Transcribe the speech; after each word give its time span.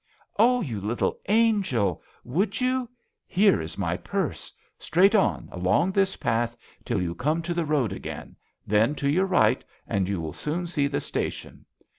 "Oh, 0.39 0.61
you 0.61 0.79
little 0.81 1.19
angel! 1.29 2.01
Would 2.23 2.59
you? 2.59 2.89
Here 3.27 3.61
is 3.61 3.77
my 3.77 3.97
purse. 3.97 4.51
Straight 4.79 5.13
on, 5.13 5.47
along 5.51 5.91
this 5.91 6.15
path 6.15 6.57
till 6.83 6.99
you 6.99 7.13
come 7.13 7.43
to 7.43 7.53
the 7.53 7.65
road 7.65 7.93
again; 7.93 8.35
then 8.65 8.95
to 8.95 9.07
your 9.07 9.27
right, 9.27 9.63
and 9.87 10.09
you 10.09 10.19
will 10.19 10.33
soon 10.33 10.65
see 10.65 10.87
the 10.87 11.01
station. 11.01 11.65